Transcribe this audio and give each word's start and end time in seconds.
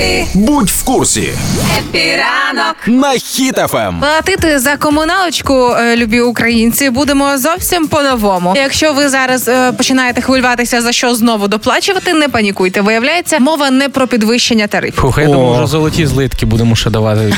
Happy, 0.00 0.26
Будь 0.34 0.70
в 0.70 0.84
курсі 0.84 1.32
Happy 1.78 2.23
ранок. 2.23 2.76
на 2.86 3.12
Ем. 3.12 3.18
Хіт 3.18 3.65
FM. 3.65 4.00
Платити 4.00 4.58
за 4.58 4.76
комуналочку, 4.76 5.70
е, 5.70 5.96
любі 5.96 6.20
українці, 6.20 6.90
будемо 6.90 7.38
зовсім 7.38 7.88
по-новому. 7.88 8.52
Якщо 8.56 8.92
ви 8.92 9.08
зараз 9.08 9.48
е, 9.48 9.72
починаєте 9.72 10.20
хвилюватися 10.20 10.80
за 10.80 10.92
що 10.92 11.14
знову 11.14 11.48
доплачувати, 11.48 12.14
не 12.14 12.28
панікуйте. 12.28 12.80
Виявляється, 12.80 13.38
мова 13.38 13.70
не 13.70 13.88
про 13.88 14.06
підвищення 14.06 14.66
тарифів. 14.66 15.00
Фух, 15.00 15.18
я 15.18 15.26
думаю, 15.26 15.54
вже 15.54 15.66
золоті 15.66 16.06
злитки 16.06 16.46
будемо 16.46 16.76
ще 16.76 16.90
давати. 16.90 17.34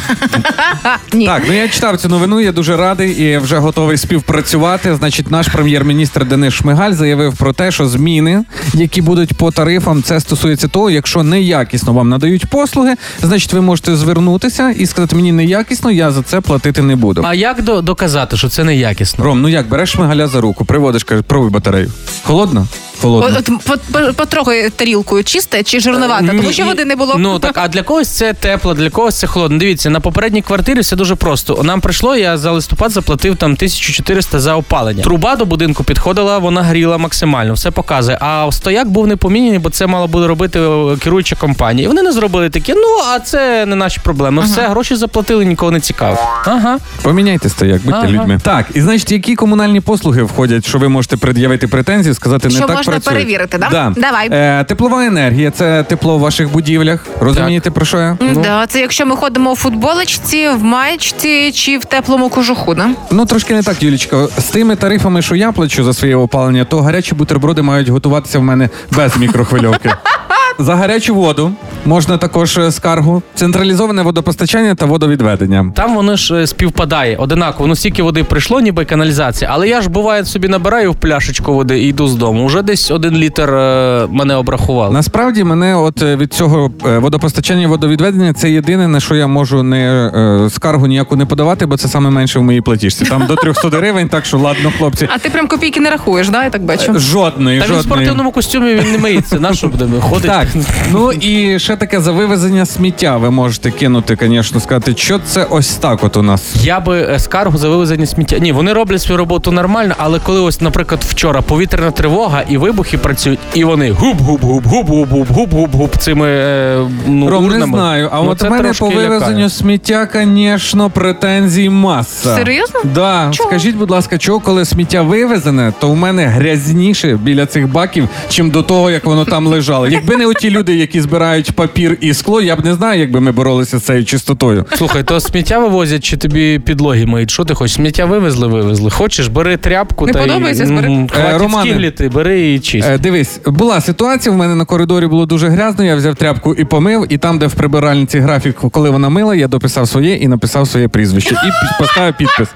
Ні. 1.12 1.26
Так, 1.26 1.42
ну 1.46 1.52
я 1.52 1.68
читав 1.68 1.98
цю 1.98 2.08
новину. 2.08 2.40
Я 2.40 2.52
дуже 2.52 2.76
радий 2.76 3.10
і 3.10 3.38
вже 3.38 3.58
готовий 3.58 3.96
співпрацювати. 3.96 4.94
Значить, 4.94 5.30
наш 5.30 5.48
прем'єр-міністр 5.48 6.24
Денис 6.24 6.54
Шмигаль 6.54 6.92
заявив 6.92 7.36
про 7.36 7.52
те, 7.52 7.70
що 7.70 7.86
зміни, 7.88 8.44
які 8.74 9.02
будуть 9.02 9.34
по 9.34 9.50
тарифам, 9.50 10.02
це 10.02 10.20
стосується 10.20 10.68
того, 10.68 10.90
якщо 10.90 11.22
неякісно 11.22 11.92
вам 11.92 12.08
надають 12.08 12.47
послуги, 12.48 12.94
значить 13.22 13.52
ви 13.52 13.60
можете 13.60 13.96
звернутися 13.96 14.70
і 14.70 14.86
сказати 14.86 15.16
мені 15.16 15.32
неякісно, 15.32 15.90
я 15.90 16.10
за 16.10 16.22
це 16.22 16.40
платити 16.40 16.82
не 16.82 16.96
буду. 16.96 17.22
А 17.24 17.34
як 17.34 17.62
до- 17.62 17.80
доказати, 17.82 18.36
що 18.36 18.48
це 18.48 18.64
неякісно? 18.64 19.24
Ром, 19.24 19.40
ну 19.42 19.48
як 19.48 19.68
береш 19.68 19.92
шмигаля 19.92 20.26
за 20.28 20.40
руку, 20.40 20.64
приводиш, 20.64 21.04
кажеш, 21.04 21.24
пробуй 21.28 21.50
батарею. 21.50 21.92
Холодно? 22.22 22.66
Холодно. 23.02 23.36
От, 23.38 23.44
по- 23.64 23.98
по- 23.98 24.12
потрогай 24.14 24.70
тарілкою 24.70 25.24
чисте 25.24 25.62
чи 25.62 25.80
жирновата, 25.80 26.26
тому 26.26 26.52
що 26.52 26.64
води 26.64 26.84
не 26.84 26.96
було. 26.96 27.14
Ну 27.18 27.38
так, 27.38 27.58
а 27.58 27.68
для 27.68 27.82
когось 27.82 28.08
це 28.08 28.32
тепло, 28.32 28.74
для 28.74 28.90
когось 28.90 29.14
це 29.18 29.26
холодно. 29.26 29.58
Дивіться, 29.58 29.90
на 29.90 30.00
попередній 30.00 30.42
квартирі 30.42 30.80
все 30.80 30.96
дуже 30.96 31.14
просто. 31.14 31.60
Нам 31.62 31.80
прийшло, 31.80 32.16
я 32.16 32.38
за 32.38 32.50
листопад 32.50 32.90
заплатив 32.90 33.36
там 33.36 33.52
1400 33.52 34.40
за 34.40 34.54
опалення. 34.54 35.02
Труба 35.02 35.36
до 35.36 35.44
будинку 35.44 35.84
підходила, 35.84 36.38
вона 36.38 36.62
гріла 36.62 36.98
максимально, 36.98 37.52
все 37.54 37.70
показує. 37.70 38.18
А 38.20 38.48
стояк 38.52 38.88
був 38.88 39.06
не 39.06 39.16
поміняний, 39.16 39.58
бо 39.58 39.70
це 39.70 39.86
мала 39.86 40.06
буде 40.06 40.26
робити 40.26 40.60
е, 40.60 40.96
керуюча 40.96 41.36
компанія. 41.36 41.84
І 41.84 41.88
вони 41.88 42.02
не 42.02 42.12
зробили 42.12 42.50
таке. 42.50 42.74
Ну 42.76 42.98
а 43.14 43.20
це 43.20 43.66
не 43.66 43.76
наші 43.76 44.00
проблеми. 44.02 44.42
Все, 44.42 44.68
гроші 44.68 44.96
заплатили, 44.96 45.44
нікого 45.44 45.70
не 45.70 45.80
цікаво. 45.80 46.18
Ага. 46.44 46.78
Поміняйте 47.02 47.48
стояк, 47.48 47.82
будьте 47.82 47.98
Ага. 47.98 48.08
людьми. 48.08 48.38
Так, 48.42 48.66
і 48.74 48.80
значить, 48.80 49.12
які 49.12 49.34
комунальні 49.36 49.80
послуги 49.80 50.22
входять, 50.22 50.66
що 50.68 50.78
ви 50.78 50.88
можете 50.88 51.16
пред'явити 51.16 51.68
претензії, 51.68 52.14
сказати, 52.14 52.48
не 52.48 52.54
Що 52.54 52.66
так 52.66 52.84
можна 52.88 53.00
працює. 53.00 53.12
перевірити, 53.14 53.58
да? 53.58 53.92
Давай. 53.96 54.28
Е, 54.32 54.64
теплова 54.64 55.04
енергія 55.04 55.50
це 55.50 55.82
тепло 55.82 56.16
в 56.16 56.20
ваших 56.20 56.52
будівлях. 56.52 57.06
Розумієте 57.20 57.70
про 57.70 57.84
що 57.84 57.98
я? 57.98 58.16
Да, 58.34 58.66
це 58.66 58.80
якщо 58.80 59.06
ми 59.06 59.16
ходимо 59.16 59.52
у 59.52 59.56
футболочці, 59.56 60.48
в 60.48 60.64
маєчці 60.64 61.52
чи 61.52 61.78
в 61.78 61.84
теплому 61.84 62.28
кожуху, 62.28 62.74
да? 62.74 62.90
Ну 63.10 63.26
трошки 63.26 63.54
не 63.54 63.62
так, 63.62 63.82
Юлічка. 63.82 64.26
З 64.38 64.44
тими 64.44 64.76
тарифами, 64.76 65.22
що 65.22 65.34
я 65.34 65.52
плачу 65.52 65.84
за 65.84 65.92
своє 65.94 66.16
опалення, 66.16 66.64
то 66.64 66.80
гарячі 66.80 67.14
бутерброди 67.14 67.62
мають 67.62 67.88
готуватися 67.88 68.38
в 68.38 68.42
мене 68.42 68.68
без 68.90 69.16
мікрохвильовки. 69.16 69.90
За 70.60 70.76
гарячу 70.76 71.14
воду 71.14 71.52
можна 71.88 72.18
також 72.18 72.58
е, 72.58 72.72
скаргу, 72.72 73.22
централізоване 73.34 74.02
водопостачання 74.02 74.74
та 74.74 74.86
водовідведення. 74.86 75.72
Там 75.74 75.94
воно 75.94 76.16
ж 76.16 76.34
е, 76.34 76.46
співпадає 76.46 77.16
одинаково. 77.16 77.66
Ну 77.66 77.76
стільки 77.76 78.02
води 78.02 78.24
прийшло, 78.24 78.60
ніби 78.60 78.84
каналізація. 78.84 79.50
Але 79.54 79.68
я 79.68 79.80
ж 79.80 79.90
буває 79.90 80.24
собі 80.24 80.48
набираю 80.48 80.92
в 80.92 80.94
пляшечку 80.94 81.54
води 81.54 81.80
і 81.80 81.88
йду 81.88 82.08
з 82.08 82.14
дому. 82.14 82.44
Уже 82.44 82.62
десь 82.62 82.90
один 82.90 83.16
літр 83.16 83.54
е, 83.54 84.06
мене 84.10 84.34
обрахували. 84.34 84.94
Насправді 84.94 85.44
мене 85.44 85.76
от 85.76 86.02
від 86.02 86.32
цього 86.34 86.70
водопостачання 86.84 87.62
і 87.62 87.66
водовідведення 87.66 88.32
це 88.32 88.50
єдине, 88.50 88.88
на 88.88 89.00
що 89.00 89.14
я 89.14 89.26
можу 89.26 89.62
не 89.62 90.10
е, 90.46 90.50
скаргу 90.50 90.86
ніяку 90.86 91.16
не 91.16 91.26
подавати, 91.26 91.66
бо 91.66 91.76
це 91.76 91.88
саме 91.88 92.10
менше 92.10 92.38
в 92.38 92.42
моїй 92.42 92.60
платіжці. 92.60 93.04
Там 93.04 93.26
до 93.26 93.36
300 93.36 93.68
гривень, 93.68 94.08
так 94.08 94.24
що 94.24 94.38
ладно, 94.38 94.72
хлопці. 94.78 95.08
А 95.14 95.18
ти 95.18 95.30
прям 95.30 95.48
копійки 95.48 95.80
не 95.80 95.90
рахуєш, 95.90 96.28
да? 96.28 96.44
Я 96.44 96.50
так 96.50 96.62
бачу. 96.62 96.98
Жодної, 96.98 97.60
Та 97.60 97.66
він 97.66 97.78
в 97.78 97.82
спортивному 97.82 98.30
костюмі 98.30 98.74
він 98.74 98.92
не 98.92 98.98
миється. 98.98 99.40
На 99.40 99.54
що 99.54 99.68
буде 99.68 100.00
ходить? 100.00 100.26
Так, 100.26 100.48
ну 100.92 101.12
і 101.12 101.58
ще 101.58 101.77
таке 101.78 102.00
за 102.00 102.12
вивезення 102.12 102.66
сміття. 102.66 103.16
Ви 103.16 103.30
можете 103.30 103.70
кинути, 103.70 104.16
звісно, 104.22 104.60
сказати, 104.60 104.94
що 104.96 105.18
це 105.18 105.46
ось 105.50 105.74
так 105.74 106.04
от 106.04 106.16
у 106.16 106.22
нас. 106.22 106.54
Я 106.62 106.80
би 106.80 107.00
е, 107.00 107.18
скаргу 107.18 107.58
за 107.58 107.68
вивезення 107.68 108.06
сміття. 108.06 108.38
Ні, 108.38 108.52
вони 108.52 108.72
роблять 108.72 109.02
свою 109.02 109.18
роботу 109.18 109.52
нормально, 109.52 109.94
але 109.98 110.18
коли 110.18 110.40
ось, 110.40 110.60
наприклад, 110.60 111.04
вчора 111.08 111.42
повітряна 111.42 111.90
тривога 111.90 112.42
і 112.48 112.56
вибухи 112.56 112.98
працюють, 112.98 113.38
і 113.54 113.64
вони 113.64 113.90
губ 113.90 114.20
губ 114.20 114.40
губ 114.40 114.66
губ 114.66 114.86
губ 114.86 115.08
губ 115.08 115.26
губ 115.28 115.52
губ 115.54 115.70
губ 115.74 115.96
цими 115.98 116.28
е, 116.28 116.86
ну, 117.06 117.30
Ром, 117.30 117.48
не 117.48 117.66
знаю. 117.66 118.08
А 118.12 118.20
Ну, 118.22 118.30
от 118.30 118.50
мене 118.50 118.72
по 118.78 118.88
вивезенню 118.88 119.30
лякає. 119.32 119.50
сміття, 119.50 120.08
звісно, 120.14 120.90
претензій 120.90 121.68
маса. 121.68 122.36
Серйозно? 122.36 122.80
Да. 122.94 123.28
Чого? 123.32 123.50
Скажіть, 123.50 123.76
будь 123.76 123.90
ласка, 123.90 124.18
чого, 124.18 124.40
коли 124.40 124.64
сміття 124.64 125.02
вивезене, 125.02 125.72
то 125.80 125.88
у 125.88 125.94
мене 125.94 126.26
грязніше 126.26 127.18
біля 127.22 127.46
цих 127.46 127.72
баків, 127.72 128.08
чим 128.28 128.50
до 128.50 128.62
того, 128.62 128.90
як 128.90 129.04
воно 129.04 129.24
там 129.24 129.46
лежало. 129.46 129.88
Якби 129.88 130.16
не 130.16 130.26
оті 130.26 130.50
люди, 130.50 130.74
які 130.74 131.00
збирають 131.00 131.52
папір 131.68 131.98
і 132.00 132.14
скло, 132.14 132.40
я 132.40 132.56
б 132.56 132.64
не 132.64 132.74
знаю, 132.74 133.00
якби 133.00 133.20
ми 133.20 133.32
боролися 133.32 133.78
з 133.78 133.82
цією 133.82 134.04
чистотою. 134.04 134.66
Слухай, 134.76 135.02
то 135.02 135.20
сміття 135.20 135.58
вивозять 135.58 136.04
чи 136.04 136.16
тобі 136.16 136.58
підлоги 136.58 137.06
миють? 137.06 137.30
Що 137.30 137.44
ти 137.44 137.54
хочеш? 137.54 137.74
Сміття 137.76 138.04
вивезли, 138.04 138.46
вивезли. 138.48 138.90
Хочеш, 138.90 139.26
бери 139.26 139.56
тряпку 139.56 140.06
Не 140.06 140.12
та 140.12 140.18
подобається, 140.18 140.64
й 140.64 140.66
збери. 140.66 141.06
хватить 141.12 141.34
Е, 141.34 141.38
Романе. 141.38 141.92
бери 142.14 142.52
і 142.54 142.60
чисть. 142.60 142.88
Е, 142.88 142.98
дивись, 142.98 143.40
була 143.46 143.80
ситуація. 143.80 144.34
В 144.34 144.38
мене 144.38 144.54
на 144.54 144.64
коридорі 144.64 145.06
було 145.06 145.26
дуже 145.26 145.48
грязно. 145.48 145.84
Я 145.84 145.96
взяв 145.96 146.14
тряпку 146.16 146.54
і 146.54 146.64
помив. 146.64 147.06
І 147.08 147.18
там, 147.18 147.38
де 147.38 147.46
в 147.46 147.54
прибиральниці 147.54 148.18
графік, 148.18 148.56
коли 148.70 148.90
вона 148.90 149.08
мила, 149.08 149.34
я 149.34 149.48
дописав 149.48 149.88
своє 149.88 150.14
і 150.14 150.28
написав 150.28 150.68
своє 150.68 150.88
прізвище. 150.88 151.34
І 151.34 151.82
поставив 151.82 152.14
підпис. 152.16 152.48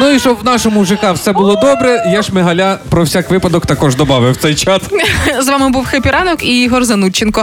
Ну 0.00 0.10
і 0.10 0.18
щоб 0.18 0.38
в 0.42 0.44
нашому 0.44 0.84
ЖК 0.84 1.12
все 1.14 1.32
було 1.32 1.54
добре, 1.54 2.10
я 2.12 2.22
шмигаля 2.22 2.78
про 2.88 3.02
всяк 3.02 3.30
випадок 3.30 3.66
також 3.66 3.96
додав 3.96 4.30
в 4.32 4.36
цей 4.36 4.54
чат. 4.54 4.82
З 5.42 5.48
вами 5.48 5.68
був 5.70 5.86
Хепі 5.86 6.10
Ранок 6.10 6.42
і 6.44 6.62
Ігор 6.62 6.84
Занудченко. 6.84 7.32